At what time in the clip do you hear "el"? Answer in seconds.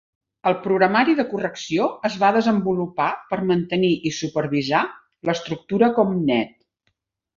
0.51-0.55